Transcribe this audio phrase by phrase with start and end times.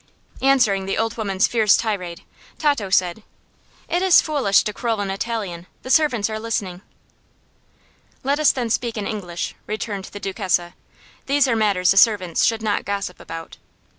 [0.41, 2.23] Answering the old woman's fierce tirade,
[2.57, 3.21] Tato said:
[3.87, 5.67] "It is foolish to quarrel in Italian.
[5.83, 6.81] The servants are listening."
[8.23, 10.73] "Let us then speak in English," returned the Duchessa.
[11.27, 13.57] "These are matters the servants should not gossip about."